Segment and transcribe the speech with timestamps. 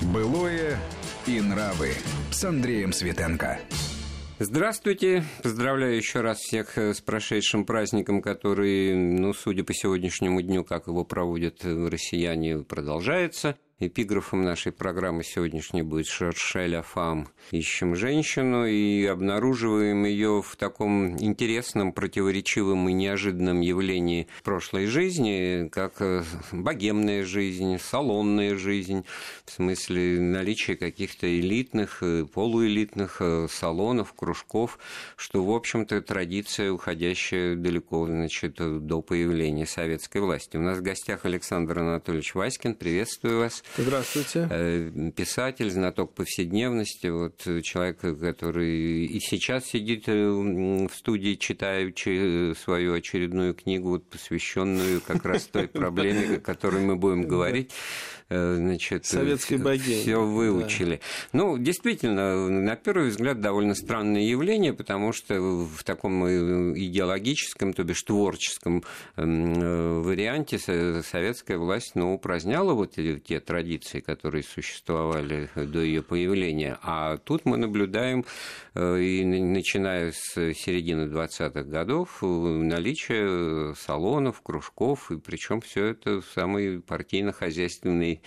[0.00, 0.78] Былое
[1.26, 1.90] и нравы
[2.30, 3.58] с Андреем Светенко.
[4.38, 5.24] Здравствуйте!
[5.42, 10.86] Поздравляю еще раз всех э, с прошедшим праздником, который, ну, судя по сегодняшнему дню, как
[10.86, 13.56] его проводят э, россияне, продолжается.
[13.80, 17.28] Эпиграфом нашей программы сегодняшней будет Шершеля Фам.
[17.52, 26.02] Ищем женщину и обнаруживаем ее в таком интересном, противоречивом и неожиданном явлении прошлой жизни, как
[26.02, 29.04] э, богемная жизнь, салонная жизнь,
[29.44, 34.80] в смысле наличия каких-то элитных, э, полуэлитных э, салонов, кружков,
[35.14, 40.56] что, в общем-то, традиция, уходящая далеко значит, до появления советской власти.
[40.56, 42.74] У нас в гостях Александр Анатольевич Васькин.
[42.74, 43.62] Приветствую вас.
[43.76, 44.48] Здравствуйте.
[44.50, 52.94] Э, писатель, знаток повседневности, вот человек, который и сейчас сидит э, в студии, читающий свою
[52.94, 57.70] очередную книгу, вот, посвященную как раз той проблеме, о которой мы будем говорить.
[58.30, 60.02] Э, значит, Советской богини.
[60.02, 60.96] Все выучили.
[61.32, 61.38] Да.
[61.38, 68.02] Ну, действительно, на первый взгляд, довольно странное явление, потому что в таком идеологическом, то бишь
[68.02, 68.84] творческом
[69.16, 73.57] варианте советская власть ну, упраздняла вот те традиции,
[74.00, 76.78] которые существовали до ее появления.
[76.82, 78.24] А тут мы наблюдаем,
[78.74, 86.26] э, и начиная с середины 20-х годов, наличие салонов, кружков, и причем все это в
[86.26, 88.22] самой партийно-хозяйственной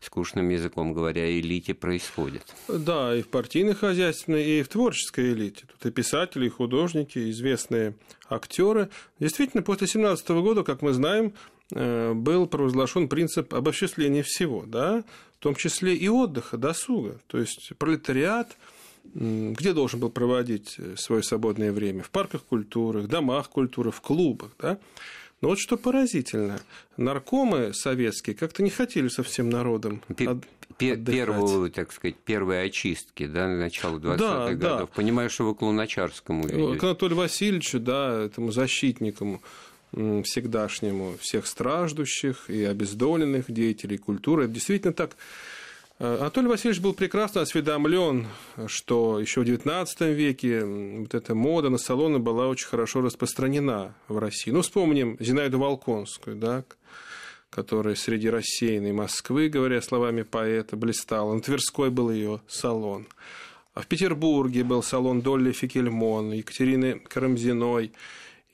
[0.00, 2.42] скучным языком говоря, элите происходит.
[2.68, 5.64] Да, и в партийной хозяйственной, и в творческой элите.
[5.66, 7.94] Тут и писатели, и художники, известные
[8.28, 8.88] актеры.
[9.18, 15.04] Действительно, после 17 года, как мы знаем, э, был провозглашен принцип обобществления всего, да,
[15.38, 17.18] в том числе и отдыха, досуга.
[17.28, 18.56] То есть пролетариат
[19.14, 22.02] где должен был проводить э, свое свободное время?
[22.02, 24.52] В парках культуры, в домах культуры, в клубах.
[24.58, 24.78] Да?
[25.40, 26.60] Но вот что поразительно,
[26.96, 30.44] наркомы советские как-то не хотели со всем народом от,
[30.78, 34.88] Первую, так сказать, первые очистки, да, начала 20-х да, годов.
[34.90, 34.96] Да.
[34.96, 36.78] Понимаешь, что вы к Луначарскому идете.
[36.78, 39.42] К Анатолию Васильевичу, да, этому защитнику
[39.92, 44.44] всегдашнему всех страждущих и обездоленных деятелей культуры.
[44.44, 45.16] Это действительно так
[46.02, 48.26] Э, Анатолий Васильевич был прекрасно осведомлен,
[48.66, 54.18] что еще в XIX веке вот эта мода на салоны была очень хорошо распространена в
[54.18, 54.50] России.
[54.50, 56.64] Ну, вспомним Зинаиду Волконскую, да,
[57.50, 61.34] которая среди рассеянной Москвы, говоря словами поэта, блистала.
[61.34, 63.06] На Тверской был ее салон.
[63.74, 67.92] А в Петербурге был салон Долли Фикельмон, Екатерины Карамзиной–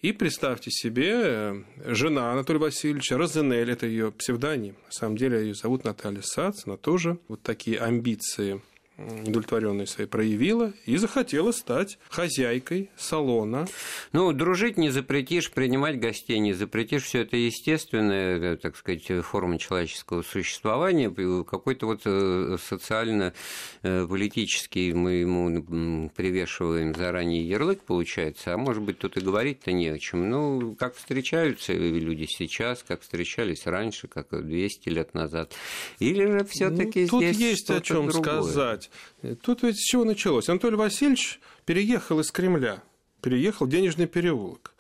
[0.01, 4.77] и представьте себе, э, жена Анатолия Васильевича, Розенель, это ее псевдоним.
[4.87, 8.63] На самом деле ее зовут Наталья Сац, она тоже вот такие амбиции
[8.99, 13.69] удовлетворенной своей проявила и захотела стать хозяйкой салона.
[14.13, 19.57] Ну, дружить не запретишь, принимать гостей не запретишь, все это естественная, э, так сказать, форма
[19.59, 21.11] человеческого существования,
[21.45, 29.17] какой-то вот э, социально-политический э, мы ему привешиваем заранее ярлык, получается, а может быть, тут
[29.17, 30.29] и говорить-то не о чем.
[30.29, 35.55] Ну, как встречаются люди сейчас, как встречались раньше, как 200 лет назад.
[36.01, 38.88] Или же все таки ну, здесь Тут есть о чем сказать
[39.19, 39.41] сказать.
[39.41, 40.49] Тут ведь с чего началось?
[40.49, 42.83] Анатолий Васильевич переехал из Кремля,
[43.21, 44.75] переехал в денежный переулок.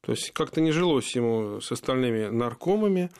[0.00, 3.10] То есть как-то не жилось ему с остальными наркомами.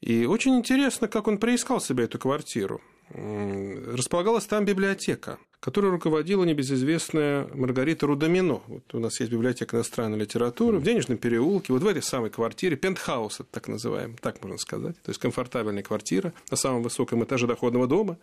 [0.00, 2.80] И очень интересно, как он приискал себе эту квартиру.
[3.10, 8.62] Располагалась там библиотека, которой руководила небезызвестная Маргарита Рудомино.
[8.66, 12.76] Вот у нас есть библиотека иностранной литературы в денежном переулке, вот в этой самой квартире,
[12.76, 17.46] пентхаус, это так называемый, так можно сказать, то есть комфортабельная квартира на самом высоком этаже
[17.46, 18.16] доходного дома.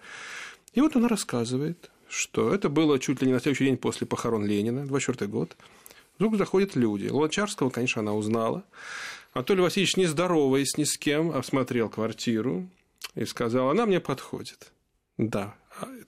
[0.73, 4.45] И вот она рассказывает, что это было чуть ли не на следующий день после похорон
[4.45, 5.55] Ленина, 24 год.
[6.17, 7.07] Вдруг заходят люди.
[7.07, 8.63] Луначарского, конечно, она узнала.
[9.33, 12.67] Анатолий Васильевич, не здороваясь ни с кем, осмотрел квартиру
[13.15, 14.71] и сказал, она мне подходит.
[15.17, 15.55] Да.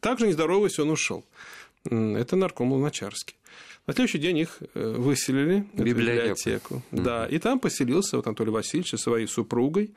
[0.01, 1.25] Также не здороваясь, он ушел.
[1.85, 3.35] Это нарком Луначарский.
[3.85, 6.81] На следующий день их э, выселили в библиотеку.
[6.91, 7.01] Mm-hmm.
[7.01, 9.93] Да, и там поселился вот Анатолий Васильевич со своей супругой.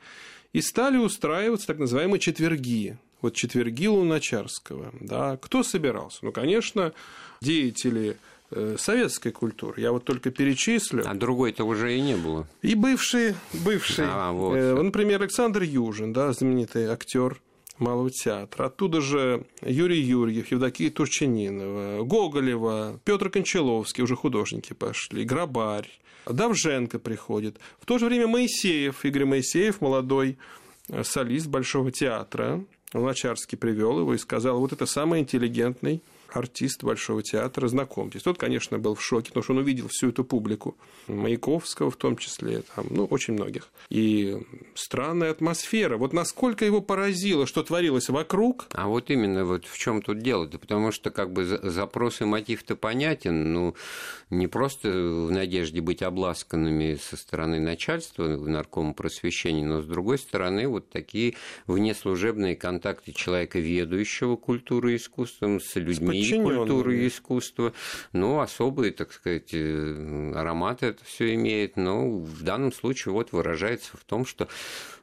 [0.57, 6.19] И стали устраиваться так называемые четверги вот четверги Луначарского, да, кто собирался?
[6.23, 6.93] Ну, конечно,
[7.41, 8.17] деятели
[8.49, 9.79] э, советской культуры.
[9.81, 11.03] Я вот только перечислю.
[11.05, 12.47] А другой-то уже и не было.
[12.63, 14.05] И бывший, бывший.
[14.07, 14.55] А, вот.
[14.55, 17.39] э, например, Александр Южин, да, знаменитый актер
[17.77, 18.65] Малого театра.
[18.65, 25.87] Оттуда же Юрий Юрьев, Евдокия Турчининова, Гоголева, Петр Кончаловский, уже художники пошли, Грабарь,
[26.33, 27.57] Давженко приходит.
[27.79, 30.37] В то же время Моисеев, Игорь Моисеев, молодой
[30.89, 32.63] э, солист Большого театра,
[32.93, 36.01] Луначарский привел его и сказал, вот это самый интеллигентный
[36.31, 38.23] артист Большого театра, знакомьтесь.
[38.23, 40.77] Тот, конечно, был в шоке, потому что он увидел всю эту публику,
[41.07, 43.69] Маяковского в том числе, там, ну, очень многих.
[43.89, 44.37] И
[44.75, 45.97] странная атмосфера.
[45.97, 48.67] Вот насколько его поразило, что творилось вокруг.
[48.73, 52.75] А вот именно вот в чем тут дело-то, потому что как бы запрос и мотив-то
[52.75, 53.75] понятен, ну,
[54.29, 60.67] не просто в надежде быть обласканными со стороны начальства, наркома просвещения, но с другой стороны
[60.67, 61.35] вот такие
[61.67, 67.73] внеслужебные контакты человека, ведущего культурой и искусством, с людьми с культуры и искусства.
[68.13, 73.97] Ну, особые, так сказать, э, ароматы это все имеет, но в данном случае вот выражается
[73.97, 74.47] в том, что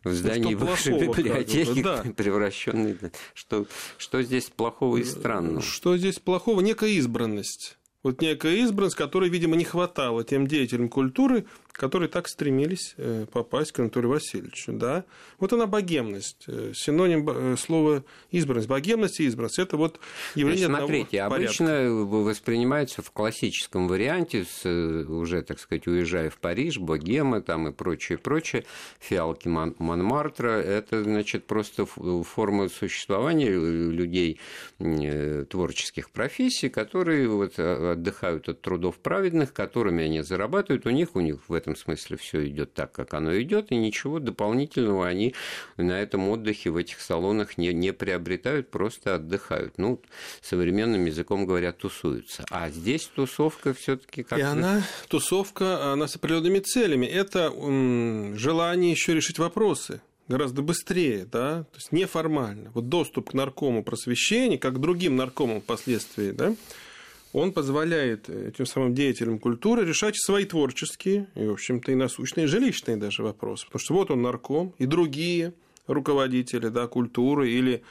[0.02, 2.02] в здании ну, бывшей библиотеки, да.
[2.16, 2.99] превращенной.
[3.34, 3.66] Что,
[3.99, 5.62] что здесь плохого и странного?
[5.62, 6.61] Что здесь плохого?
[6.61, 7.78] Некая избранность.
[8.02, 13.73] Вот некая избранность, которой, видимо, не хватало тем деятелям культуры, которые так стремились э, попасть
[13.73, 14.73] к Анатолию Васильевичу.
[14.73, 15.05] Да?
[15.41, 18.69] Вот она богемность, э, синоним э, слова избранность.
[18.69, 19.99] Богемность и избранность– это вот
[20.37, 21.94] явление Значит, Смотрите, одного обычно порядка.
[21.94, 28.19] воспринимается в классическом варианте, с, уже, так сказать, уезжая в Париж, богема там и прочее,
[28.19, 28.65] прочее,
[29.00, 34.38] фиалки Мон Монмартра– это, значит, просто форма существования людей
[34.79, 41.41] творческих профессий, которые вот отдыхают от трудов праведных, которыми они зарабатывают, у них, у них
[41.49, 45.34] в этом смысле все идет так, как оно идет, и ничего дополнительного они
[45.76, 49.78] на этом отдыхе в этих салонах не, не приобретают, просто отдыхают.
[49.78, 50.00] Ну,
[50.43, 52.44] современным языком говоря, тусуются.
[52.50, 57.06] А здесь тусовка все-таки как И она, тусовка, она с определенными целями.
[57.06, 62.70] Это м, желание еще решить вопросы гораздо быстрее, да, то есть неформально.
[62.75, 66.55] Вот доступ к наркому просвещения, как к другим наркомам впоследствии, да,
[67.34, 72.46] он позволяет этим самым деятелям культуры решать свои творческие и, в общем-то, и насущные, и
[72.46, 73.66] жилищные даже вопросы.
[73.66, 75.52] Потому что вот он нарком, и другие
[75.88, 77.82] руководители да, культуры или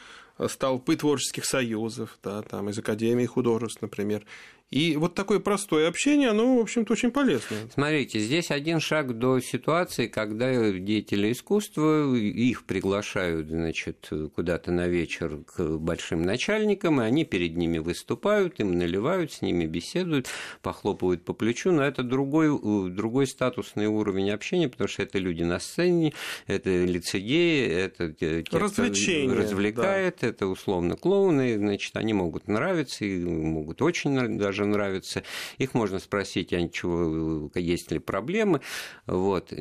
[0.48, 4.26] столпы творческих союзов, да, там, из Академии художеств, например,
[4.74, 7.58] и вот такое простое общение, оно, в общем-то, очень полезно.
[7.72, 15.42] Смотрите, здесь один шаг до ситуации, когда деятели искусства, их приглашают, значит, куда-то на вечер
[15.46, 20.28] к большим начальникам, и они перед ними выступают, им наливают, с ними беседуют,
[20.64, 22.50] похлопывают по плечу, но это другой,
[22.90, 26.14] другой статусный уровень общения, потому что это люди на сцене,
[26.48, 30.28] это лицедеи, это те, Развлечение, развлекает, да.
[30.28, 35.24] это условно клоуны, значит, они могут нравиться, и могут очень даже тоже нравится.
[35.58, 38.62] Их можно спросить, а ничего, есть ли проблемы.
[39.08, 39.52] Вот.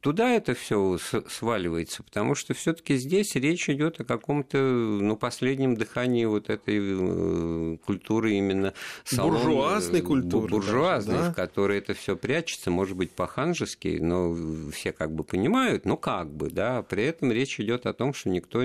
[0.00, 6.26] Туда это все сваливается, потому что все-таки здесь речь идет о каком-то ну, последнем дыхании
[6.26, 10.48] вот этой э, культуры именно салон, буржуазной культуры.
[10.48, 11.32] Буржуазной, даже, да?
[11.32, 14.36] в которой это все прячется, может быть, по-ханжески, но
[14.70, 18.28] все как бы понимают, ну как бы, да, при этом речь идет о том, что
[18.28, 18.62] никто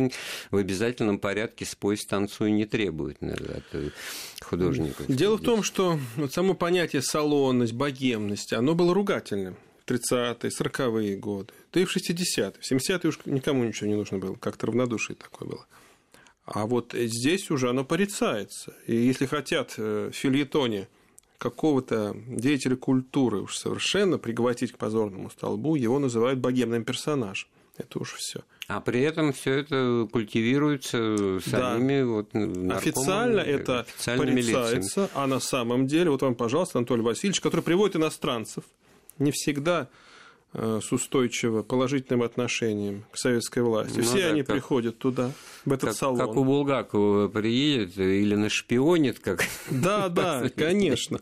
[0.51, 3.93] в обязательном порядке спой, станцуй не требует от
[4.41, 5.05] художников.
[5.07, 9.57] Дело в том, что вот само понятие салонность, богемность, оно было ругательным.
[9.87, 12.53] 30-е, 40-е годы, да и в 60-е.
[12.59, 15.65] В 70-е уж никому ничего не нужно было, как-то равнодушие такое было.
[16.45, 18.73] А вот здесь уже оно порицается.
[18.85, 20.87] И если хотят э, в фильетоне
[21.37, 27.49] какого-то деятеля культуры уж совершенно пригласить к позорному столбу, его называют богемным персонажем.
[27.77, 28.43] Это уж все.
[28.67, 32.05] А при этом все это культивируется самими да.
[32.05, 37.95] вот Официально это порицается, а на самом деле, вот вам, пожалуйста, Анатолий Васильевич, который приводит
[37.95, 38.63] иностранцев,
[39.19, 39.87] не всегда
[40.53, 43.97] Э, с устойчиво положительным отношением к советской власти.
[43.97, 45.31] Ну, Все да, они как, приходят туда,
[45.65, 46.17] в этот как, салон.
[46.17, 49.43] Как у Булгакова приедет или нашпионит, как...
[49.69, 51.19] Да, да, конечно.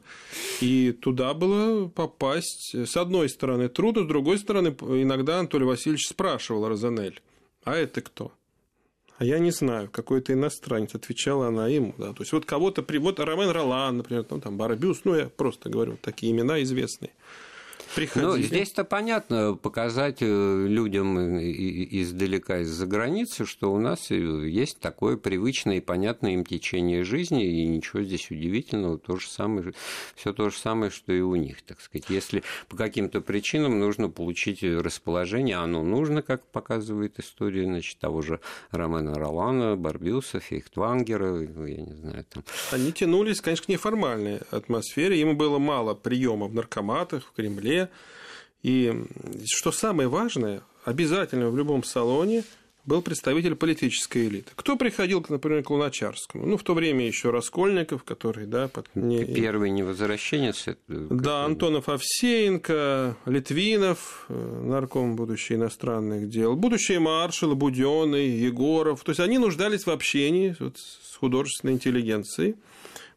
[0.61, 6.69] И туда было попасть, с одной стороны, трудно, с другой стороны, иногда Анатолий Васильевич спрашивал
[6.69, 7.19] Розанель,
[7.65, 8.31] а это кто?
[9.17, 11.93] А я не знаю, какой-то иностранец, отвечала она ему.
[11.97, 12.13] Да.
[12.13, 15.97] То есть, вот кого-то, вот Ромен Ролан, например, ну, там Барбюс, ну, я просто говорю,
[16.01, 17.11] такие имена известные.
[17.93, 18.29] Приходили.
[18.29, 25.17] Ну, здесь-то понятно показать э, людям издалека, из-за границы, что у нас э, есть такое
[25.17, 29.73] привычное и понятное им течение жизни, и ничего здесь удивительного, то же самое,
[30.15, 32.09] все то же самое, что и у них, так сказать.
[32.09, 38.39] Если по каким-то причинам нужно получить расположение, оно нужно, как показывает история, значит, того же
[38.71, 42.43] Романа Ролана, Барбиуса, Фейхтвангера, я не знаю, там.
[42.71, 47.84] Они тянулись, конечно, к неформальной атмосфере, ему было мало приема в наркоматах, в Кремле,
[48.63, 49.05] и
[49.45, 52.43] что самое важное, обязательно в любом салоне
[52.85, 54.51] был представитель политической элиты.
[54.55, 56.45] Кто приходил, например, к Луначарскому?
[56.45, 58.87] Ну, в то время еще Раскольников, который, да, под...
[58.93, 60.67] первый невозвращенец.
[60.87, 69.03] Да, Антонов Овсеенко, Литвинов, э, нарком будущий иностранных дел, будущие маршалы Буденный, Егоров.
[69.03, 72.55] То есть они нуждались в общении вот, с художественной интеллигенцией.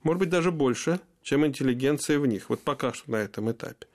[0.03, 2.49] может быть, даже больше, чем интеллигенция в них.
[2.49, 3.87] Вот пока что на этом этапе.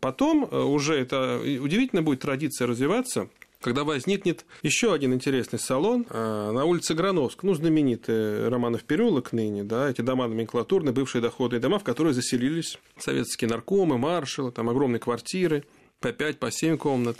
[0.00, 3.28] Потом э, уже это удивительно будет традиция развиваться,
[3.60, 9.64] когда возникнет еще один интересный салон э, на улице Грановск, ну, знаменитый Романов переулок ныне,
[9.64, 15.00] да, эти дома номенклатурные, бывшие доходные дома, в которые заселились советские наркомы, маршалы, там огромные
[15.00, 15.64] квартиры,
[16.00, 17.18] по 5, по 7 комнат.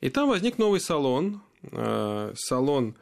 [0.00, 1.40] И там возник новый салон,
[1.72, 2.94] э, салон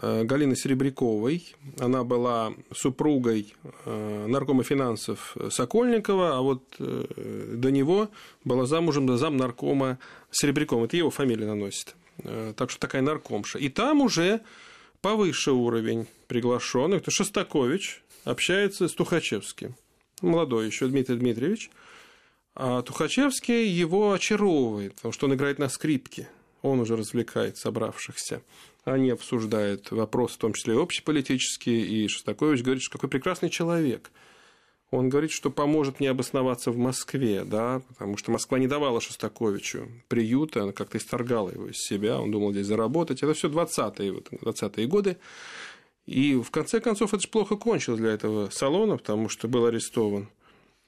[0.00, 1.54] Галины Серебряковой.
[1.78, 3.54] Она была супругой
[3.84, 8.08] наркома финансов Сокольникова, а вот до него
[8.44, 9.98] была замужем за зам наркома
[10.30, 11.94] Серебряком, это его фамилия наносит.
[12.24, 13.58] Э, так что такая наркомша.
[13.58, 14.40] И там уже
[15.00, 17.02] повыше уровень приглашенных.
[17.02, 19.74] То Шостакович общается с Тухачевским.
[20.22, 21.70] Молодой еще Дмитрий Дмитриевич.
[22.54, 26.28] А Тухачевский его очаровывает, потому что он играет на скрипке.
[26.62, 28.42] Он уже развлекает собравшихся.
[28.84, 34.10] Они обсуждают вопросы, в том числе и общеполитические, и Шостакович говорит, что какой прекрасный человек–
[34.90, 39.88] он говорит, что поможет мне обосноваться в Москве, да, потому что Москва не давала Шостаковичу
[40.08, 43.22] приюта, она как-то исторгала его из себя, он думал здесь заработать.
[43.22, 45.16] Это все 20-е, 20-е годы.
[46.06, 50.28] И в конце концов это же плохо кончилось для этого салона, потому что был арестован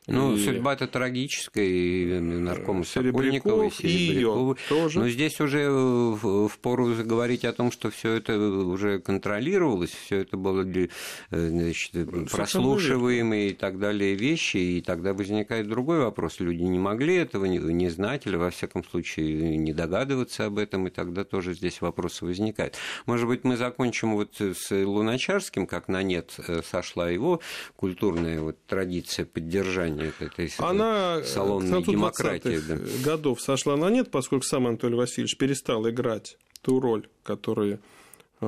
[0.09, 0.45] ну, и...
[0.45, 4.57] судьба-то трагическая, и наркома Сокольникова, и Серебрякова.
[4.69, 4.99] тоже.
[4.99, 10.37] Но здесь уже в пору говорить о том, что все это уже контролировалось, все это
[10.37, 10.89] было э,
[11.31, 11.93] значит,
[12.33, 16.41] прослушиваемые и так далее вещи, и тогда возникает другой вопрос.
[16.41, 20.91] Люди не могли этого не знать, или, во всяком случае, не догадываться об этом, и
[20.91, 22.77] тогда тоже здесь вопросы возникают.
[23.07, 27.41] Может быть, мы закончим вот с Луначарским, как на нет э, сошла его
[27.77, 32.61] культурная вот традиция поддержания создания этой Она салонной демократии.
[32.67, 32.79] Да.
[33.05, 37.81] годов сошла на нет, поскольку сам Анатолий Васильевич перестал играть ту роль, которую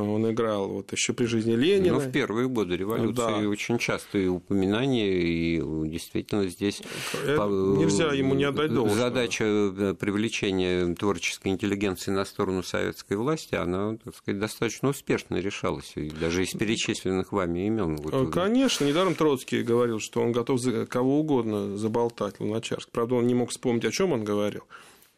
[0.02, 1.94] он играл вот еще при жизни Ленина.
[1.94, 3.48] Ну, в первые годы революции да.
[3.48, 6.82] очень частые упоминания, и действительно здесь...
[7.24, 8.96] Это нельзя ему не отдать должное.
[8.96, 15.92] Задача э, привлечения творческой интеллигенции на сторону советской власти, она, так сказать, достаточно успешно решалась,
[15.96, 17.96] и даже из перечисленных вами имен.
[17.96, 22.90] Вот, э, Конечно, недаром Троцкий говорил, что он готов за кого угодно заболтать Луначарск.
[22.90, 24.64] Правда, он не мог вспомнить, о чем он говорил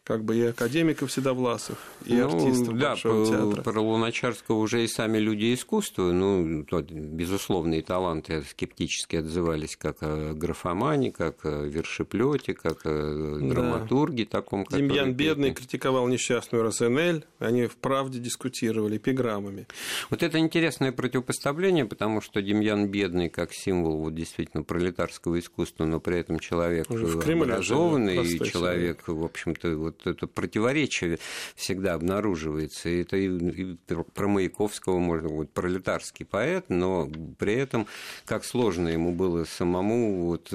[0.07, 3.61] как бы и академиков Седовласов, и ну, артистов да, Большого театра.
[3.61, 11.11] Про Луначарского уже и сами люди искусства, ну, безусловные таланты скептически отзывались как о графомане,
[11.11, 14.29] как о вершеплете, как о драматурге да.
[14.31, 14.65] таком.
[14.71, 19.67] Демьян Бедный критиковал несчастную РСНЛ, они в правде дискутировали эпиграммами.
[20.09, 25.99] Вот это интересное противопоставление, потому что Демьян Бедный как символ вот, действительно пролетарского искусства, но
[25.99, 31.19] при этом человек образованный, и человек, в общем-то, вот вот это противоречие
[31.55, 32.89] всегда обнаруживается.
[32.89, 33.75] И это и
[34.13, 37.87] про Маяковского можно, вот пролетарский поэт, но при этом
[38.25, 40.53] как сложно ему было самому вот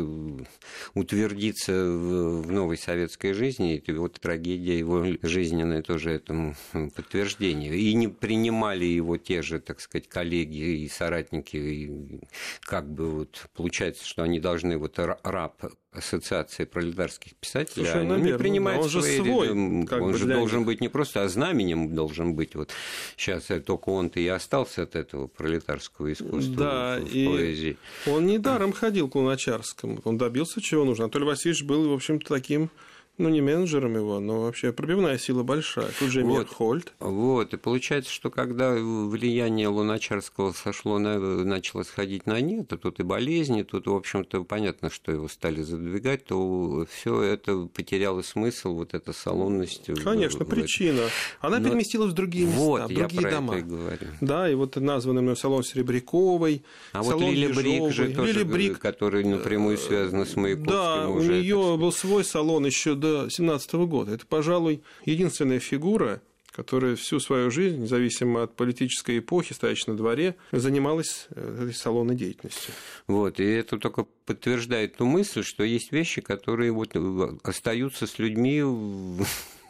[0.95, 7.77] утвердиться в, в новой советской жизни, и вот трагедия его жизненная тоже этому подтверждение.
[7.77, 12.21] И не принимали его те же, так сказать, коллеги и соратники, и
[12.61, 18.39] как бы вот получается, что они должны вот раб ассоциации пролетарских писателей, Слушай, они не
[18.39, 20.67] принимают он свои же свой, он же должен них.
[20.67, 22.55] быть не просто, а знаменем должен быть.
[22.55, 22.71] Вот
[23.17, 27.77] сейчас только он-то и остался от этого пролетарского искусства да, в, в и поэзии.
[28.07, 31.05] Он недаром ходил к Луначарскому, он добился чего нужно.
[31.05, 32.71] Анатолий Васильевич был, в общем-то, таким
[33.19, 35.91] ну, не менеджером его, но вообще пробивная сила большая.
[35.99, 36.93] Тут же вот, Мерхольд.
[36.99, 43.01] Вот, и получается, что когда влияние Луначарского сошло, на, начало сходить на нет, а тут
[43.01, 48.75] и болезни, тут, в общем-то, понятно, что его стали задвигать, то все это потеряло смысл,
[48.75, 49.91] вот эта салонность.
[50.03, 51.03] Конечно, в, причина.
[51.41, 51.69] Она но...
[51.69, 53.55] переместилась в другие места, вот, в другие я про дома.
[53.57, 54.07] Это и говорю.
[54.23, 58.43] Да, и вот названный мной салон Серебряковой, а салон вот Лили Брик же тоже, Лили
[58.43, 60.73] Брик, который напрямую связан с Маяковским.
[60.73, 64.13] Да, уже, у нее был свой салон еще до 2017 года.
[64.13, 70.37] Это, пожалуй, единственная фигура, которая всю свою жизнь, независимо от политической эпохи, стоящей на дворе,
[70.53, 72.75] занималась э, этой салонной деятельностью.
[73.07, 78.19] Вот, и это только подтверждает ту мысль, что есть вещи, которые вот э, остаются с
[78.19, 78.63] людьми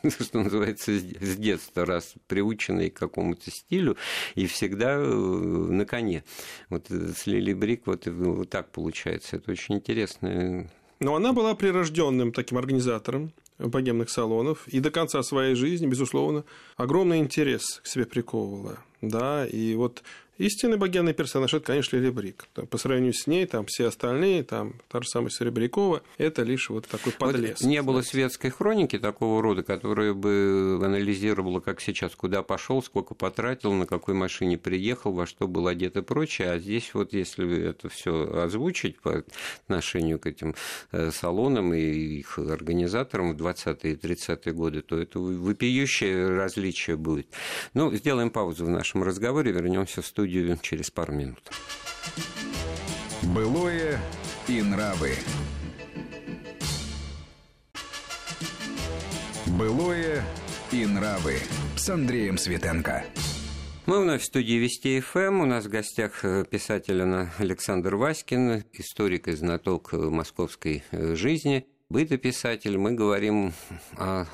[0.20, 3.96] что называется, с детства, раз приученные к какому-то стилю,
[4.34, 6.24] и всегда э, на коне.
[6.68, 9.36] Вот с Лили Брик вот, вот так получается.
[9.36, 10.68] Это очень интересно.
[11.02, 16.44] Но она была прирожденным таким организатором, богемных салонов, и до конца своей жизни, безусловно,
[16.76, 18.78] огромный интерес к себе приковывала.
[19.00, 20.04] да, и вот
[20.42, 22.48] Истинный богемный персонаж– это, конечно, Лили Брик.
[22.68, 26.88] По сравнению с ней, там все остальные, там та же самая Серебрякова, это лишь вот
[26.88, 27.60] такой подлез.
[27.60, 33.14] Вот не было светской хроники такого рода, которая бы анализировала, как сейчас, куда пошел, сколько
[33.14, 36.50] потратил, на какой машине приехал, во что был одет и прочее.
[36.50, 39.22] А здесь вот, если это все озвучить по
[39.66, 40.56] отношению к этим
[40.90, 47.28] э, салонам и их организаторам в 20-е и 30-е годы, то это вопиющее различие будет.
[47.74, 51.50] Ну, сделаем паузу в нашем разговоре, вернемся в студию студию через пару минут.
[53.22, 54.00] Былое
[54.48, 55.14] и нравы.
[59.46, 60.24] Былое
[60.72, 61.36] и нравы
[61.76, 63.04] с Андреем Светенко.
[63.84, 65.40] Мы вновь в студии Вести ФМ.
[65.40, 67.02] У нас в гостях э, писатель
[67.38, 73.52] Александр Васькин, историк и знаток э, московской э, жизни бытописатель, мы говорим
[73.96, 74.24] о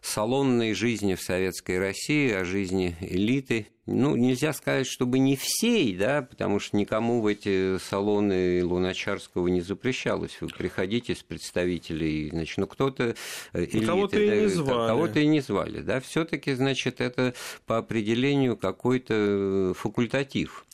[0.00, 3.68] салонной жизни в Советской России, о жизни элиты.
[3.84, 9.60] Ну, нельзя сказать, чтобы не всей, да, потому что никому в эти салоны Луначарского не
[9.60, 10.38] запрещалось.
[10.40, 13.14] Вы приходите с представителей, значит, ну, кто-то
[13.52, 14.88] э, элиты, кого-то и не звали.
[14.88, 16.00] Кого-то и не звали, да.
[16.00, 17.34] все таки значит, это
[17.66, 20.64] по определению какой-то факультатив.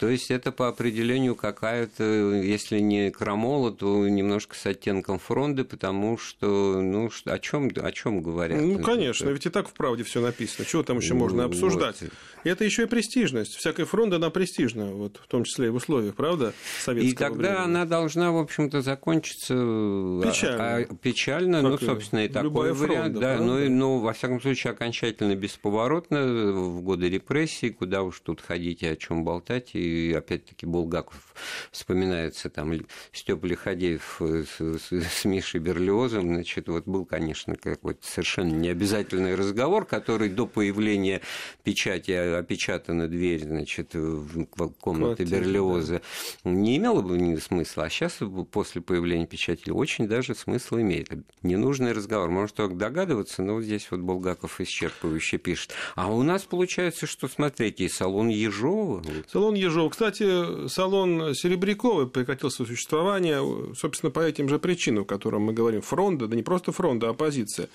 [0.00, 6.16] То есть это по определению какая-то, если не крамола, то немножко с оттенком фронды, потому
[6.16, 8.62] что, ну, о чем, о чем говорят?
[8.62, 10.64] Ну, конечно, ведь и так в правде все написано.
[10.64, 12.00] Чего там еще можно обсуждать?
[12.00, 12.10] Вот.
[12.44, 13.56] И это еще и престижность.
[13.56, 17.48] Всякая фронда, она престижна, вот, в том числе и в условиях, правда, советского И тогда
[17.50, 17.64] времени.
[17.64, 20.76] она должна, в общем-то, закончиться а, печально.
[20.76, 23.18] А, печально, ну, собственно, и такой вариант.
[23.18, 28.40] Да, но, ну, ну, во всяком случае, окончательно бесповоротно в годы репрессий, куда уж тут
[28.40, 31.34] ходить и о чем болтать, и опять-таки Булгаков
[31.70, 32.72] вспоминается, там
[33.12, 39.84] Степа Лиходеев с, с, с Мишей Берлиозом, значит, вот был, конечно, какой-то совершенно необязательный разговор,
[39.84, 41.20] который до появления
[41.62, 44.44] печати опечатана дверь, значит, в
[44.80, 46.02] комнаты Берлиоза,
[46.44, 48.18] не имело бы ни смысла, а сейчас
[48.50, 51.08] после появления печати очень даже смысл имеет.
[51.42, 55.72] Ненужный разговор, можно только догадываться, но вот здесь вот Булгаков исчерпывающе пишет.
[55.94, 59.02] А у нас получается, что, смотрите, и салон Ежова.
[59.30, 59.90] Салон Ежова Жижова.
[59.90, 65.80] Кстати, салон Серебряковой прекратил свое существование, собственно, по этим же причинам, о которых мы говорим.
[65.80, 67.68] Фронта, да не просто фронта, а оппозиция.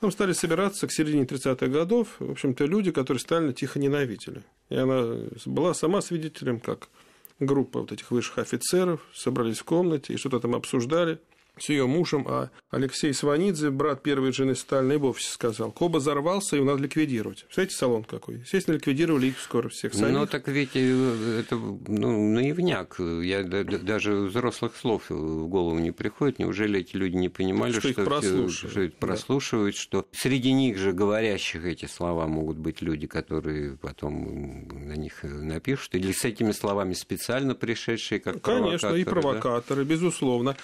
[0.00, 4.42] Там стали собираться к середине 30-х годов, в общем-то, люди, которые Сталина тихо ненавидели.
[4.68, 6.88] И она была сама свидетелем, как
[7.40, 11.18] группа вот этих высших офицеров собрались в комнате и что-то там обсуждали
[11.58, 16.56] с ее мужем, а Алексей Сванидзе, брат первой жены Сталина, и вовсе сказал, Коба взорвался,
[16.56, 17.44] его надо ликвидировать.
[17.44, 18.36] Представляете, салон какой?
[18.38, 20.12] Естественно, ликвидировали их скоро всех самих.
[20.12, 22.98] Ну, так ведь э, это ну, наивняк.
[22.98, 26.38] Я даже взрослых слов в голову не приходит.
[26.38, 29.80] Неужели эти люди не понимали, что, что, прослушивают, что это прослушивают, да.
[29.80, 35.94] что среди них же говорящих эти слова могут быть люди, которые потом на них напишут,
[35.94, 39.90] или с этими словами специально пришедшие как Конечно, провокаторы, и провокаторы, да?
[39.90, 40.56] безусловно.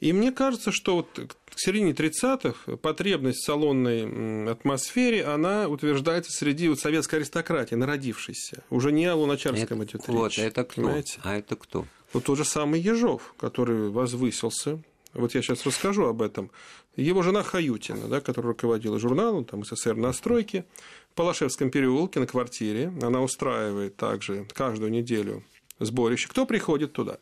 [0.00, 1.08] И мне кажется, что вот
[1.46, 8.62] к середине 30-х потребность в салонной атмосфере, она утверждается среди вот советской аристократии, народившейся.
[8.68, 10.38] Уже не о Луначарском это, идет вот, речь.
[10.38, 10.82] это кто?
[10.82, 11.20] Понимаете?
[11.22, 11.86] А это кто?
[12.12, 14.82] Вот тот же самый Ежов, который возвысился.
[15.14, 16.50] Вот я сейчас расскажу об этом.
[16.96, 20.66] Его жена Хаютина, да, которая руководила журналом там, СССР на стройке,
[21.12, 22.92] в Палашевском переулке на квартире.
[23.02, 25.42] Она устраивает также каждую неделю
[25.78, 26.28] сборище.
[26.28, 27.18] Кто приходит туда?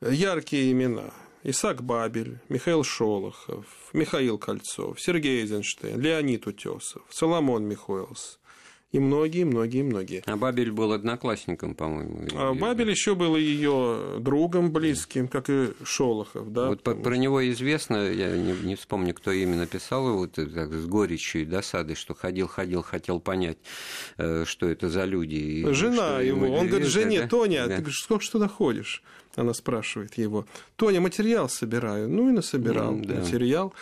[0.00, 1.12] Яркие имена.
[1.44, 8.38] Исаак Бабель, Михаил Шолохов, Михаил Кольцов, Сергей Эйзенштейн, Леонид Утесов, Соломон Михоэлс
[8.92, 10.22] и многие, многие, многие.
[10.26, 12.26] А Бабель был одноклассником, по-моему.
[12.34, 16.68] А Бабель еще был ее другом близким, как и Шолохов, да.
[16.68, 21.42] Вот про него известно, я не, не вспомню, кто именно писал его, так, с горечью
[21.42, 23.56] и досадой, что ходил, ходил, хотел понять,
[24.18, 25.66] э, что это за люди.
[25.72, 27.28] Жена его, он говорит, жене, да?
[27.28, 27.80] Тоня, да.
[27.80, 29.02] ты сколько что находишь?
[29.36, 30.46] Она спрашивает его.
[30.76, 32.10] Тоня, материал собираю.
[32.10, 33.14] Ну и насобирал mm, да.
[33.20, 33.72] материал.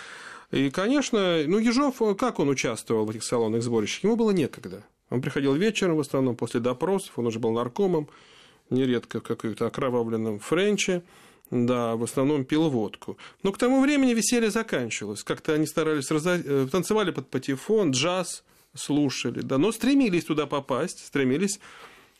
[0.53, 4.05] И, конечно, ну, Ежов, как он участвовал в этих салонных сборищах?
[4.05, 4.85] Ему было некогда.
[5.11, 8.09] Он приходил вечером, в основном после допросов, он уже был наркомом,
[8.71, 11.03] нередко в каком-то окровавленном френче,
[11.51, 13.19] да, в основном пил водку.
[13.43, 15.25] Но к тому времени веселье заканчивалось.
[15.25, 16.41] Как-то они старались, разо...
[16.45, 18.45] Э, танцевали под патефон, джаз
[18.75, 21.59] слушали, да, но стремились туда попасть, стремились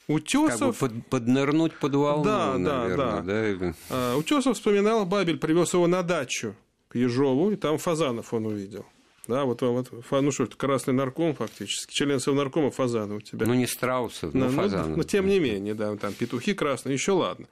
[0.09, 0.79] Утесов...
[0.81, 3.75] Как бы под, поднырнуть под волну, да, наверное, да, да.
[3.89, 4.17] да.
[4.17, 6.57] Утесов вспоминал, Бабель привез его на дачу
[6.89, 8.85] к Ежову, и там фазанов он увидел.
[9.31, 13.47] Да, вот, вот ну что, это красный нарком фактически, член совнаркома Фазанов у тебя.
[13.47, 14.89] Ну, не Страусов, но ну, Фазанов.
[14.89, 17.47] Но, но тем не менее, да, там петухи красные, еще ладно.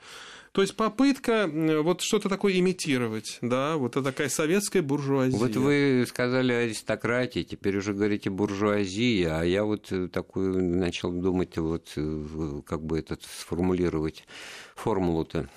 [0.50, 1.48] То есть попытка
[1.82, 5.38] вот что-то такое имитировать, да, вот это такая советская буржуазия.
[5.38, 11.92] Вот вы сказали аристократия, теперь уже говорите буржуазия, а я вот такую начал думать, вот
[12.66, 14.24] как бы это сформулировать
[14.78, 15.48] формулу-то.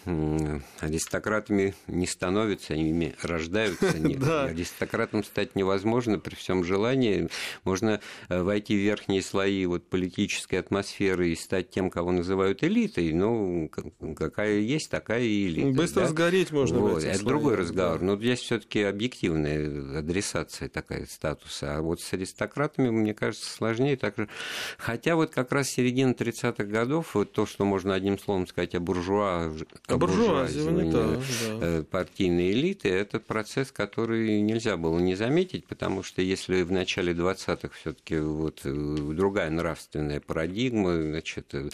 [0.79, 3.97] Аристократами не становятся, ими рождаются.
[3.99, 7.29] Нет, аристократом стать невозможно при всем желании.
[7.63, 13.13] Можно э, войти в верхние слои вот политической атмосферы и стать тем, кого называют элитой.
[13.13, 13.69] Ну,
[14.17, 15.77] какая есть, такая и элита.
[15.77, 16.07] Быстро да?
[16.07, 17.99] сгореть можно вот, Это слои, другой разговор.
[17.99, 18.05] Да.
[18.05, 21.77] Но здесь все-таки объективная адресация такая статуса.
[21.77, 23.97] А вот с аристократами, мне кажется, сложнее.
[23.97, 24.29] Так же.
[24.77, 28.79] Хотя вот как раз середина 30-х годов, вот то, что можно одним словом сказать о
[28.79, 31.19] буржуазии, буржуа, буржуазивание да.
[31.61, 37.13] Э, партийной элиты, это процесс, который нельзя было не заметить, потому что если в начале
[37.13, 41.69] 20-х все таки вот э, другая нравственная парадигма, значит, э,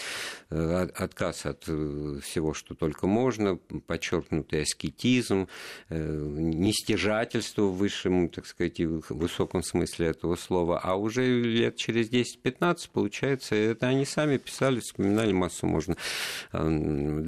[0.95, 5.47] отказ от всего, что только можно, подчеркнутый аскетизм,
[5.89, 13.55] нестяжательство в высшем, так сказать, высоком смысле этого слова, а уже лет через 10-15, получается,
[13.55, 15.95] это они сами писали, вспоминали массу, можно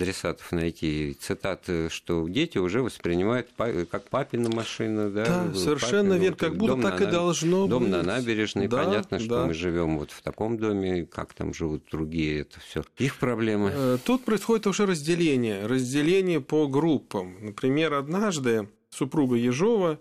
[0.02, 3.50] адресатов найти цитаты, что дети уже воспринимают
[3.90, 5.10] как папина машина.
[5.10, 7.92] Да, да совершенно верно, как будто так на, и должно дом быть.
[7.92, 9.46] Дом на набережной, да, понятно, что да.
[9.46, 13.72] мы живем вот в таком доме, как там живут другие, это все их проблемы.
[13.74, 17.36] Э, тут происходит уже разделение, разделение по группам.
[17.42, 20.00] Например, однажды супруга Ежова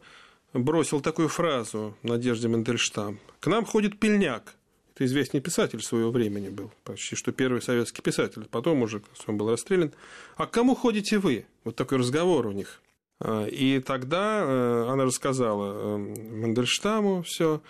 [0.52, 3.18] бросил такую фразу Надежде Мандельштам.
[3.40, 4.54] «К нам ходит пельняк,
[4.98, 8.46] это известный писатель своего времени был, почти что первый советский писатель.
[8.50, 9.92] Потом уже он был расстрелян.
[10.36, 11.46] А к кому ходите вы?
[11.62, 12.82] Вот такой разговор у них.
[13.20, 17.62] А, и тогда э, она рассказала э, Мандельштаму все,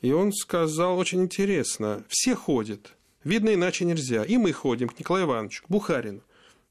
[0.00, 5.26] и он сказал очень интересно, все ходят, видно иначе нельзя, и мы ходим к Николаю
[5.26, 6.22] Ивановичу, к Бухарину.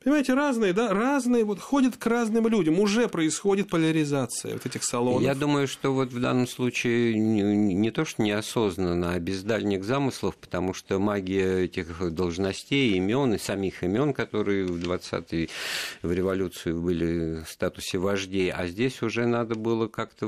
[0.01, 2.79] Понимаете, разные, да, разные вот ходят к разным людям.
[2.79, 5.21] Уже происходит поляризация вот этих салонов.
[5.21, 7.41] Я думаю, что вот в данном случае не,
[7.73, 13.37] не то, что неосознанно, а без дальних замыслов, потому что магия этих должностей, имен и
[13.37, 15.49] самих имен, которые в 20-е
[16.01, 20.27] в революцию были в статусе вождей, а здесь уже надо было как-то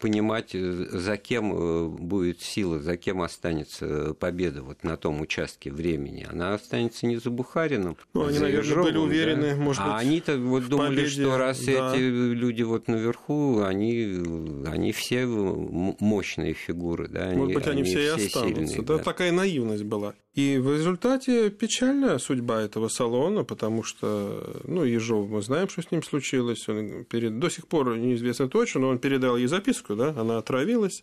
[0.00, 6.26] понимать, за кем э, будет сила, за кем останется победа вот на том участке времени.
[6.28, 9.56] Она останется не за Бухарином, ну, они, наверное, были уверены, да?
[9.56, 11.94] может а быть, А они-то вот думали, победе, что раз да.
[11.94, 14.22] эти люди вот наверху, они,
[14.66, 18.66] они все мощные фигуры, да, они, может быть, они, они все и останутся.
[18.66, 20.14] Сильные, да, да, такая наивность была.
[20.34, 25.90] И в результате печальная судьба этого салона, потому что, ну, Ежов, мы знаем, что с
[25.90, 26.68] ним случилось.
[26.68, 27.38] Он перед...
[27.40, 31.02] До сих пор неизвестно точно, но он передал ей записку, да, она отравилась,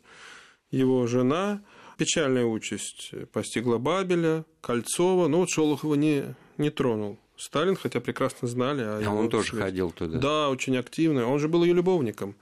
[0.72, 1.62] его жена.
[1.98, 7.20] Печальная участь постигла Бабеля, Кольцова, но вот Шолохова не, не тронул.
[7.38, 8.82] Сталин, хотя прекрасно знали.
[8.82, 10.20] А, а он тоже сказать, ходил туда.
[10.20, 11.28] Да, очень активно.
[11.28, 12.36] Он же был ее любовником.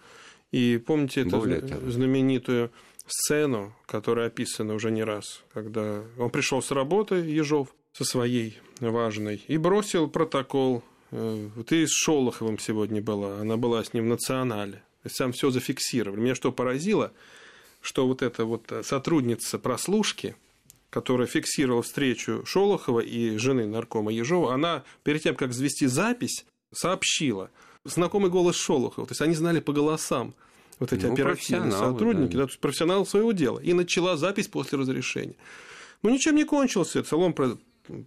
[0.51, 1.41] И помните эту
[1.89, 2.71] знаменитую
[3.07, 9.43] сцену, которая описана уже не раз, когда он пришел с работы, Ежов, со своей важной,
[9.47, 10.83] и бросил протокол.
[11.11, 14.83] Э, Ты с Шолоховым сегодня была, она была с ним в национале.
[15.17, 16.19] Там все зафиксировали.
[16.19, 17.11] Меня что поразило,
[17.81, 20.35] что вот эта вот сотрудница прослушки,
[20.93, 27.49] которая фиксировала встречу Шолохова и жены наркома Ежова, она перед тем, как завести запись, сообщила.
[27.83, 29.07] Знакомый голос Шолохова.
[29.07, 30.35] То есть они знали по голосам
[30.77, 32.41] вот эти ну, оперативные сотрудники, да.
[32.41, 33.57] Да, то есть профессионал своего дела.
[33.57, 35.35] И начала запись после разрешения.
[36.03, 37.03] Ну, ничем не кончился.
[37.03, 37.33] Салон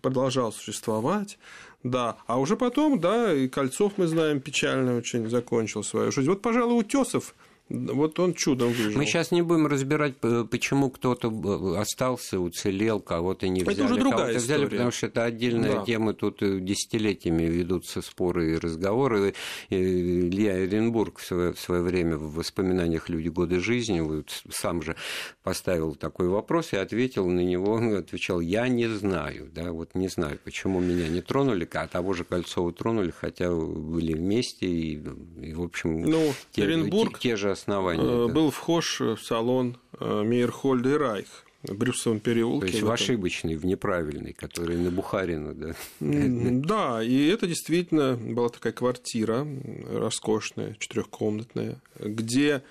[0.01, 1.38] продолжал существовать.
[1.83, 6.29] Да, а уже потом, да, и Кольцов, мы знаем, печально очень закончил свою жизнь.
[6.29, 7.35] Вот, пожалуй, Утесов
[7.69, 8.97] вот он чудом выжил.
[8.97, 13.75] Мы сейчас не будем разбирать, почему кто-то остался, уцелел, кого-то не взяли.
[13.75, 15.85] Это уже другая кого-то взяли, потому что это отдельная да.
[15.85, 16.15] тема.
[16.15, 19.35] Тут э, десятилетиями ведутся споры и разговоры.
[19.69, 24.95] Илья Оренбург в свое, в свое время в воспоминаниях «Люди годы жизни» вот сам же
[25.43, 30.09] поставил такой вопрос и ответил на него, он отвечал, я не знаю, да, вот не
[30.09, 35.03] знаю, почему меня не тронули, а того же Кольцова тронули, хотя были вместе, и,
[35.43, 37.19] и в общем, ну, те, Оренбург...
[37.19, 38.29] те, те же основания.
[38.29, 41.27] Э, был вхож в салон э, Мейерхольда и Райх
[41.62, 42.66] в Брюсовом переулке.
[42.66, 45.75] То есть в ошибочный, в неправильный, который на Бухарина, да?
[46.01, 49.47] Да, и это действительно была такая квартира
[49.90, 52.62] роскошная, четырехкомнатная, где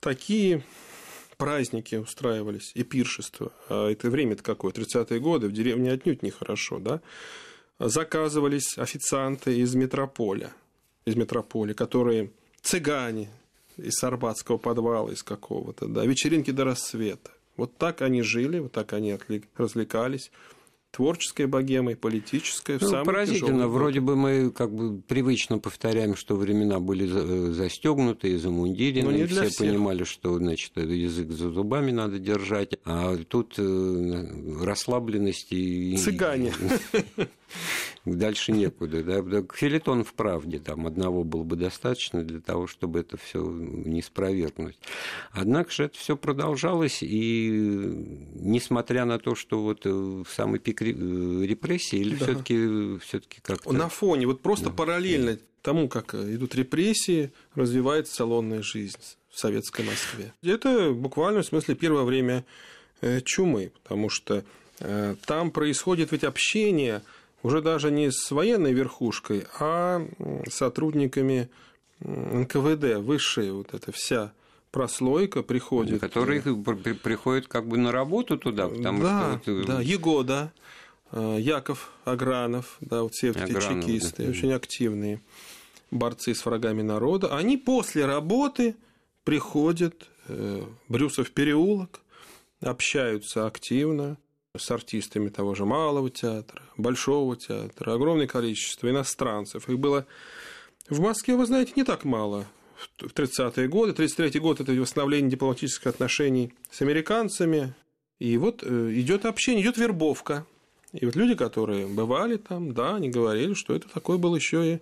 [0.00, 0.62] такие
[1.36, 3.52] праздники устраивались и пиршества.
[3.68, 4.72] А это время-то какое?
[4.72, 7.00] 30-е годы, в деревне отнюдь нехорошо, да?
[7.78, 10.52] Заказывались официанты из метрополя,
[11.04, 12.30] из метрополя, которые
[12.62, 13.30] цыгане,
[13.76, 17.30] из Арбатского подвала, из какого-то, да, вечеринки до рассвета.
[17.56, 19.16] Вот так они жили, вот так они
[19.56, 20.30] развлекались.
[20.90, 22.78] творческая богема и политическая.
[22.80, 23.68] Ну, поразительно.
[23.68, 29.48] Вроде бы мы как бы привычно повторяем, что времена были э, застегнуты, замундирены, и все
[29.48, 29.58] всех.
[29.58, 34.26] понимали, что значит, язык за зубами надо держать, а тут э,
[34.62, 35.96] расслабленность и...
[35.96, 36.52] Цыгане.
[38.04, 39.02] Дальше некуда.
[39.02, 39.44] Да?
[39.54, 44.78] Филитон в правде, там одного было бы достаточно для того, чтобы это все не спровергнуть.
[45.32, 47.48] Однако же это все продолжалось, и
[48.34, 52.24] несмотря на то, что вот в самый пик Э, репрессии или да.
[52.26, 54.72] все-таки все-таки как На фоне, вот просто да.
[54.72, 58.98] параллельно тому, как идут репрессии, развивается салонная жизнь
[59.30, 60.32] в советской Москве.
[60.42, 62.44] Это буквально в смысле первое время
[63.00, 64.44] э, чумы, потому что
[64.80, 67.02] э, там происходит ведь общение
[67.44, 70.04] уже даже не с военной верхушкой, а
[70.50, 71.48] сотрудниками
[72.00, 74.32] НКВД, высшая вот эта вся
[74.72, 76.00] прослойка приходит.
[76.00, 79.64] Которые приходят как бы на работу туда, потому да, что...
[79.64, 80.52] Да, Егода,
[81.16, 84.30] Э, Яков Агранов, да, вот все эти чекисты, да.
[84.30, 85.20] очень активные
[85.92, 88.74] борцы с врагами народа, они после работы
[89.22, 92.00] приходят э, Брюсов переулок,
[92.60, 94.18] общаются активно
[94.56, 99.68] с артистами того же Малого театра, Большого театра, огромное количество иностранцев.
[99.68, 100.06] Их было
[100.88, 102.46] в Москве, вы знаете, не так мало.
[102.98, 107.74] В 30-е годы, 33-й год– это восстановление дипломатических отношений с американцами.
[108.20, 110.46] И вот э, идет общение, идет вербовка
[110.94, 114.78] и вот люди, которые бывали там, да, они говорили, что это такое было еще и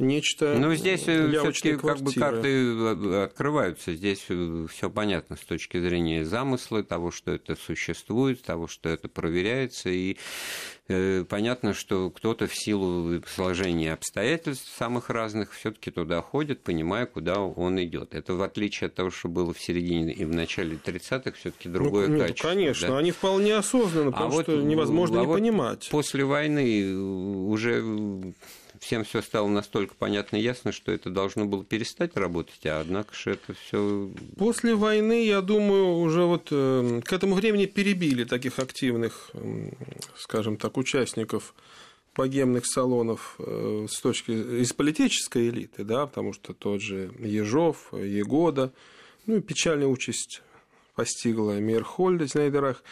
[0.00, 0.56] нечто.
[0.58, 3.94] Ну, здесь э, все-таки как бы карты э, открываются.
[3.94, 9.08] Здесь э, все понятно с точки зрения замысла, того, что это существует, того, что это
[9.08, 9.90] проверяется.
[9.90, 10.16] И
[11.28, 17.80] понятно, что кто-то в силу сложения обстоятельств самых разных все-таки туда ходит, понимая, куда он
[17.80, 18.12] идет.
[18.12, 21.74] Это в отличие от того, что было в середине и в начале 30-х, все-таки ну,
[21.74, 22.48] другое ну, качество.
[22.48, 22.98] Конечно, да?
[22.98, 25.88] они вполне осознанно, а потому а что вот, невозможно а не вот понимать.
[25.92, 27.84] После войны уже
[28.80, 33.14] всем все стало настолько понятно и ясно, что это должно было перестать работать, а однако
[33.14, 34.10] же это все.
[34.36, 39.70] После войны, я думаю, уже вот э, к этому времени перебили таких активных, э,
[40.16, 41.54] скажем так, участников
[42.16, 48.72] богемных салонов э, с точки из политической элиты, да, потому что тот же Ежов, Егода,
[49.26, 50.42] ну и печальная участь
[50.94, 52.82] постигла Мирхольда в Знайдерах.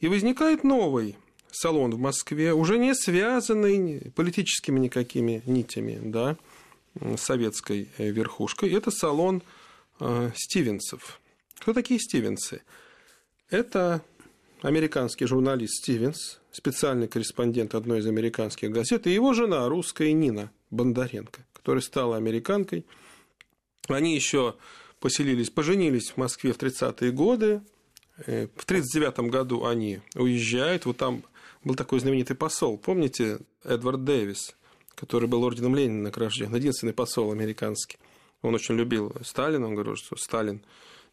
[0.00, 1.16] И возникает новый
[1.52, 6.36] салон в Москве, уже не связанный политическими никакими нитями, да,
[7.16, 8.72] советской э, верхушкой.
[8.72, 9.42] Это салон
[10.00, 11.20] э, Стивенсов.
[11.58, 12.62] Кто такие Стивенсы?
[13.50, 14.02] Это
[14.62, 21.44] американский журналист Стивенс, специальный корреспондент одной из американских газет, и его жена, русская Нина Бондаренко,
[21.52, 22.84] которая стала американкой.
[23.88, 24.56] Они еще
[25.00, 27.62] поселились, поженились в Москве в 30-е годы.
[28.26, 30.86] Э, в 1939 году они уезжают.
[30.86, 31.24] Вот там
[31.64, 34.56] был такой знаменитый посол, помните, Эдвард Дэвис,
[34.94, 37.98] который был орденом Ленина награжден, единственный посол американский.
[38.42, 40.62] Он очень любил Сталина, он говорил, что Сталин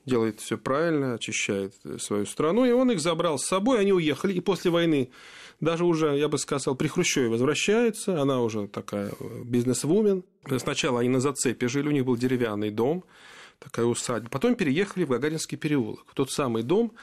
[0.06, 4.40] делает все правильно, очищает свою страну, и он их забрал с собой, они уехали, и
[4.40, 5.10] после войны
[5.60, 9.12] даже уже, я бы сказал, при Хрущеве возвращается, она уже такая
[9.44, 10.24] бизнес-вумен.
[10.58, 13.04] Сначала они на зацепе жили, у них был деревянный дом,
[13.60, 14.30] такая усадьба.
[14.30, 16.94] Потом переехали в Гагаринский переулок, в тот самый дом,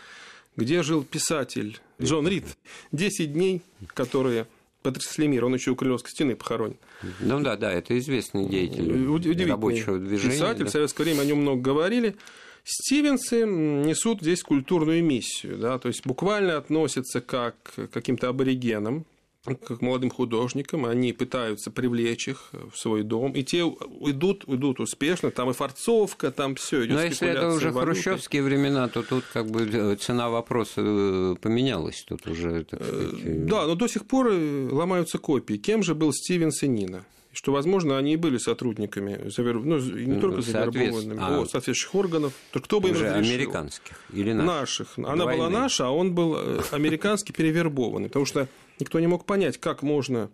[0.56, 2.44] где жил писатель Джон Рид.
[2.92, 3.62] Десять дней,
[3.94, 4.46] которые
[4.82, 5.44] потрясли мир.
[5.44, 6.76] Он еще у Крылевской стены похоронен.
[7.20, 10.34] Ну да, да, это известный деятель Удивительный рабочего движения.
[10.34, 10.70] Писатель, да.
[10.70, 12.16] в советское время о нем много говорили.
[12.64, 19.06] Стивенсы несут здесь культурную миссию, да, то есть буквально относятся как к каким-то аборигенам,
[19.54, 25.30] как молодым художникам, они пытаются привлечь их в свой дом, и те идут, идут успешно,
[25.30, 26.96] там и форцовка, там все идет.
[26.96, 28.00] Но если это уже валюты.
[28.00, 33.08] хрущевские времена, то тут как бы э, цена вопроса э, поменялась, тут уже, так э,
[33.08, 33.46] сказать...
[33.46, 35.54] Да, но до сих пор ломаются копии.
[35.54, 37.04] Кем же был Стивенс и Нина?
[37.36, 41.44] что, возможно, они и были сотрудниками, ну, не ну, только завербованными, а...
[41.44, 42.32] соответствующих органов.
[42.50, 43.14] То кто бы им разрешил?
[43.14, 44.46] американских или наших?
[44.46, 44.98] Наших.
[44.98, 45.36] Она Двойные.
[45.36, 46.34] была наша, а он был
[46.70, 48.08] американский перевербованный.
[48.08, 50.30] Потому что Никто не мог понять, как можно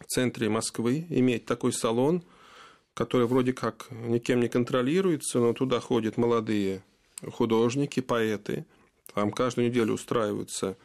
[0.00, 2.22] в центре Москвы иметь такой салон,
[2.94, 6.82] который вроде как никем не контролируется, но туда ходят молодые
[7.32, 8.64] художники, поэты.
[9.14, 10.76] Там каждую неделю устраиваются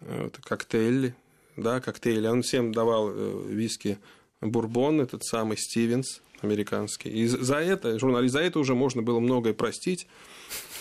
[0.00, 1.14] э, коктейли,
[1.56, 2.26] да, коктейли.
[2.26, 3.98] Он всем давал э, виски
[4.40, 7.10] Бурбон, этот самый Стивенс американский.
[7.10, 10.06] И за это, журналист, за это уже можно было многое простить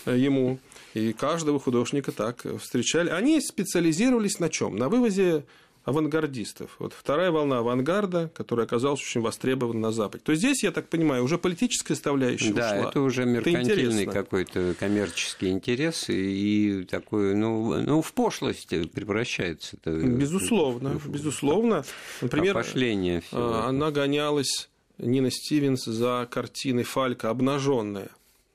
[0.06, 0.60] э, ему.
[0.98, 3.10] И каждого художника так встречали.
[3.10, 4.76] Они специализировались на чем?
[4.76, 5.44] На вывозе
[5.88, 6.76] авангардистов.
[6.80, 10.24] Вот вторая волна авангарда, которая оказалась очень востребована на Западе.
[10.26, 12.82] То есть здесь, я так понимаю, уже политическая составляющая да, ушла.
[12.84, 19.78] Да, это уже меркантильный какой-то коммерческий интерес и такой, ну, ну в пошлость превращается.
[19.78, 20.02] -то.
[20.02, 21.86] Безусловно, безусловно.
[22.22, 28.10] Например, Опошление а, она гонялась, Нина Стивенс, за картиной Фалька «Обнаженная».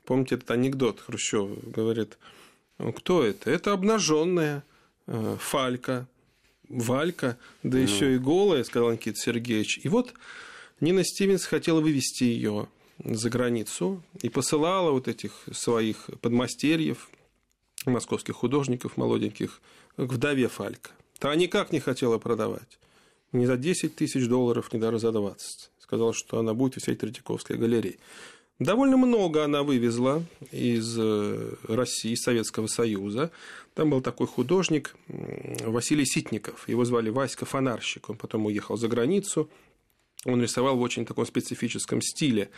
[0.05, 2.19] Помните этот анекдот Хрущев говорит,
[2.79, 3.51] «Ну, кто это?
[3.51, 4.65] Это обнаженная
[5.07, 6.09] э, Фалька,
[6.69, 7.83] Валька, да mm.
[7.83, 9.81] еще и голая, сказал Никита Сергеевич.
[9.83, 10.15] И вот
[10.81, 12.69] Нина Стивенс хотела вывести ее
[13.05, 17.11] за границу и посылала вот этих своих подмастерьев,
[17.85, 19.61] московских художников молоденьких,
[19.97, 20.91] к вдове Фалька.
[21.19, 22.79] Та никак не хотела продавать.
[23.33, 25.71] Ни за 10 тысяч долларов, ни даже за 20.
[25.79, 27.97] Сказала, что она будет висеть в Третьяковской галерее.
[28.59, 33.31] Довольно много она вывезла из э, России, из Советского Союза.
[33.75, 36.69] Там был такой художник Василий Ситников.
[36.69, 38.11] Его звали Васька Фонарщик.
[38.11, 39.51] Он потом уехал за границу.
[40.25, 42.51] Он рисовал в очень таком специфическом стиле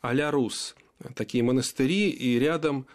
[0.00, 0.74] а-ля рус.
[1.14, 2.86] Такие монастыри и рядом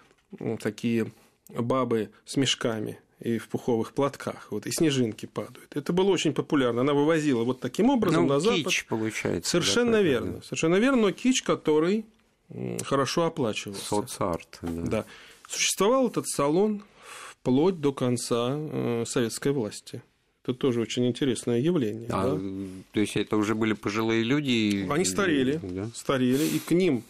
[0.59, 1.11] такие
[1.49, 5.75] бабы с мешками и в пуховых платках, вот, и снежинки падают.
[5.75, 6.81] Это было очень популярно.
[6.81, 8.65] Она вывозила вот таким образом ну, на Запад.
[8.65, 9.51] кич получается.
[9.51, 10.33] Совершенно да, верно.
[10.33, 10.41] Да.
[10.43, 12.05] Совершенно верно, но кич, который
[12.83, 13.85] хорошо оплачивался.
[13.85, 14.81] Соцарт, да.
[14.81, 15.05] да.
[15.47, 20.01] Существовал этот салон вплоть до конца э, советской власти.
[20.43, 22.07] Это тоже очень интересное явление.
[22.11, 22.41] А, да?
[22.93, 24.87] То есть это уже были пожилые люди?
[24.89, 25.89] Они старели, да?
[25.93, 27.03] старели, и к ним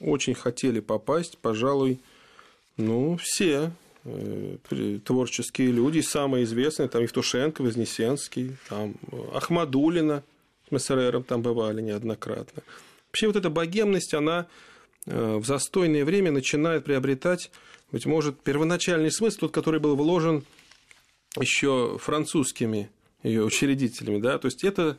[0.00, 2.00] очень хотели попасть, пожалуй,
[2.76, 3.70] ну, все
[4.04, 4.56] э,
[5.04, 8.94] творческие люди, самые известные, там Евтушенко, Вознесенский, там
[9.32, 10.22] Ахмадулина,
[10.70, 12.62] с РРом там бывали неоднократно.
[13.08, 14.46] Вообще вот эта богемность, она
[15.06, 17.50] в застойное время начинает приобретать,
[17.92, 20.44] быть может, первоначальный смысл, тот, который был вложен
[21.38, 22.90] еще французскими
[23.22, 24.20] ее учредителями.
[24.20, 24.38] Да?
[24.38, 24.98] То есть это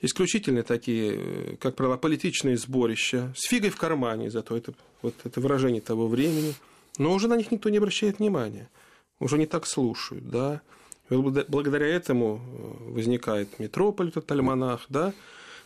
[0.00, 5.40] исключительно такие, э, как правило, политичные сборища, с фигой в кармане, зато это, вот это
[5.40, 6.54] выражение того времени.
[6.98, 8.68] Но уже на них никто не обращает внимания,
[9.18, 10.28] уже не так слушают.
[10.28, 10.60] Да?
[11.08, 15.12] Благодаря этому э, возникает метрополь, этот альманах, да,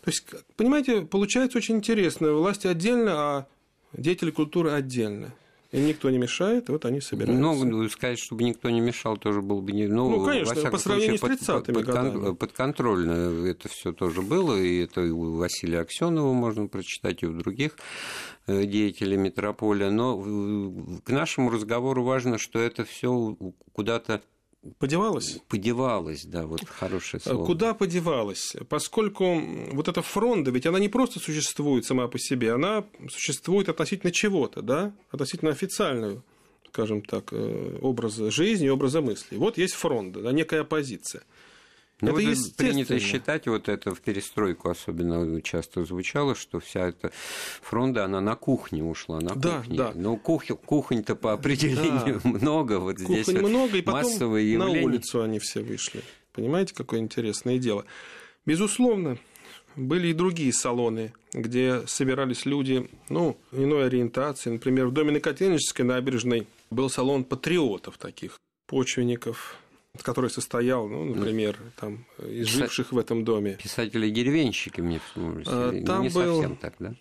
[0.04, 2.30] то есть, понимаете, получается очень интересно.
[2.34, 3.46] Власти отдельно, а
[3.96, 5.32] Деятели культуры отдельно.
[5.74, 7.42] Им никто не мешает, и вот они собираются.
[7.42, 9.88] Ну, сказать, чтобы никто не мешал, тоже было бы не...
[9.88, 12.10] Ну, ну конечно, по сравнению случае, с 30-ми под, годами.
[12.12, 17.26] Под, подконтрольно это все тоже было, и это и у Василия Аксенова можно прочитать, и
[17.26, 17.76] у других
[18.46, 19.90] э, деятелей метрополя.
[19.90, 20.22] Но
[21.02, 23.36] к нашему разговору важно, что это все
[23.72, 24.22] куда-то
[24.78, 25.40] Подевалась?
[25.48, 27.46] Подевалась, да, вот хорошее э, слово.
[27.46, 28.56] Куда подевалась?
[28.68, 29.40] Поскольку
[29.72, 34.62] вот эта фронта, ведь она не просто существует сама по себе, она существует относительно чего-то,
[34.62, 36.22] да, относительно официального,
[36.68, 39.36] скажем так, э, образа жизни, образа мысли.
[39.36, 41.22] Вот есть фронт, да, некая оппозиция–
[42.00, 47.12] ну, это вот принято считать, вот это в перестройку особенно часто звучало, что вся эта
[47.62, 49.76] фронта, она на кухне ушла, на да, кухне.
[49.76, 49.92] Да.
[49.94, 50.44] Но кух...
[50.46, 52.30] кухонь-то по определению да.
[52.38, 54.80] много, вот Кухонь здесь много, и потом массовые явления.
[54.80, 56.02] на улицу они все вышли.
[56.32, 57.84] Понимаете, какое интересное дело.
[58.44, 59.18] Безусловно,
[59.76, 64.50] были и другие салоны, где собирались люди, ну, иной ориентации.
[64.50, 69.58] Например, в доме на Котельнической набережной был салон патриотов таких, почвенников,
[70.02, 73.58] который состоял, ну, например, там, из живших в этом доме.
[73.62, 75.46] Писатели-деревенщики, мне вспомнились.
[75.48, 76.94] А, там не был совсем так, да?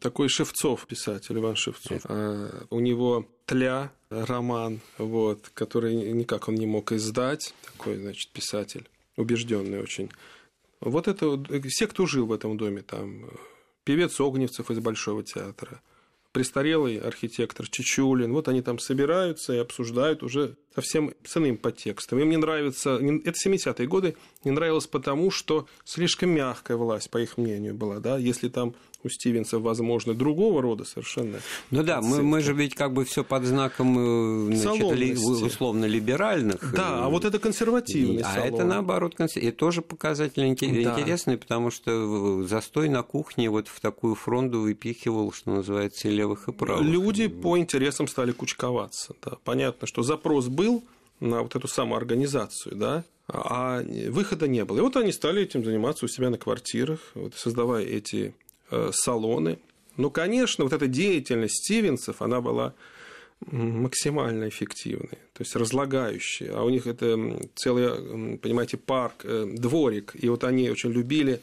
[0.00, 2.02] такой Шевцов, писатель Иван Шевцов.
[2.04, 8.88] А, у него «Тля» роман, вот, который никак он не мог издать, такой, значит, писатель,
[9.16, 10.10] убежденный очень.
[10.80, 13.30] Вот это все, кто жил в этом доме, там
[13.84, 15.80] певец Огневцев из Большого театра,
[16.32, 18.32] престарелый архитектор Чичулин.
[18.32, 22.18] Вот они там собираются и обсуждают уже совсем с иным подтекстом.
[22.18, 27.38] Им не нравится, это 70-е годы, не нравилось потому, что слишком мягкая власть, по их
[27.38, 27.98] мнению, была.
[27.98, 28.18] Да?
[28.18, 28.74] Если там
[29.06, 31.38] у Стивенса, возможно, другого рода совершенно.
[31.70, 35.84] Ну да, мы, мы же ведь как бы все под знаком э, значит, ли, условно
[35.84, 36.72] либеральных.
[36.74, 38.54] Да, а вот это консервативный А салон.
[38.54, 41.40] это наоборот, и тоже показатель интересный, да.
[41.40, 46.84] потому что застой на кухне вот в такую фронту выпихивал, что называется, левых и правых.
[46.84, 49.14] Люди по интересам стали кучковаться.
[49.24, 49.38] Да.
[49.44, 50.65] Понятно, что запрос был
[51.20, 54.78] на вот эту самоорганизацию, да, а выхода не было.
[54.78, 58.34] И вот они стали этим заниматься у себя на квартирах, вот, создавая эти
[58.70, 59.58] Э, салоны.
[59.96, 62.74] Ну, конечно, вот эта деятельность Стивенсов, она была
[63.40, 66.48] максимально эффективной, то есть разлагающей.
[66.48, 70.14] А у них это целый, понимаете, парк, э, дворик.
[70.14, 71.40] И вот они очень любили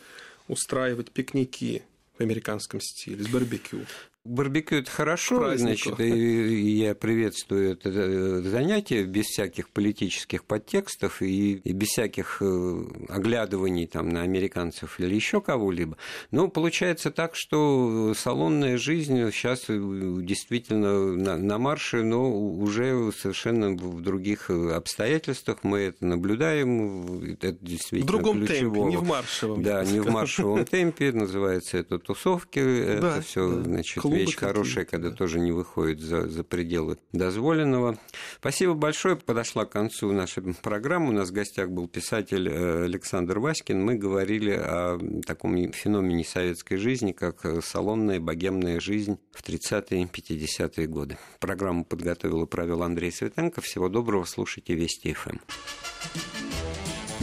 [0.50, 1.84] устраивать пикники
[2.18, 3.82] в американском стиле, с барбекю.
[4.26, 11.56] Барбекю это хорошо, значит, и я приветствую это э, занятие без всяких политических подтекстов и,
[11.56, 15.98] и без всяких э, оглядываний там, на американцев или еще кого-либо.
[16.32, 24.00] Но получается так, что салонная жизнь сейчас действительно на, на марше, но уже совершенно в
[24.00, 25.66] других обстоятельствах.
[25.66, 27.34] Мы это наблюдаем.
[27.34, 28.90] Это действительно в другом ключевого.
[28.90, 29.64] темпе, не в маршевом.
[29.64, 31.12] Да, не в маршевом темпе.
[31.12, 32.60] Называется это тусовки.
[32.60, 37.98] Это все, значит, вещь хорошая, когда тоже не выходит за, за пределы дозволенного.
[38.40, 39.16] Спасибо большое.
[39.16, 41.10] Подошла к концу наша программа.
[41.10, 43.84] У нас в гостях был писатель э, Александр Васькин.
[43.84, 51.18] Мы говорили о таком феномене советской жизни, как салонная богемная жизнь в 30-е 50-е годы.
[51.40, 53.62] Программу подготовил и провел Андрей Светенко.
[53.62, 54.26] Всего доброго.
[54.26, 55.38] Слушайте Вести ФМ.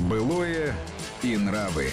[0.08, 0.74] Былое
[1.22, 1.88] и нравы.